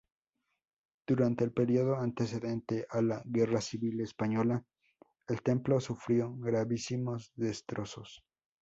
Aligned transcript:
Durante 1.07 1.43
el 1.43 1.53
periodo 1.53 1.95
antecedente 1.95 2.87
a 2.89 3.03
la 3.03 3.21
Guerra 3.23 3.61
Civil 3.61 4.01
Española, 4.01 4.65
el 5.27 5.43
templo 5.43 5.79
sufrió 5.79 6.33
gravísimos 6.37 7.31
destrozos. 7.35 8.23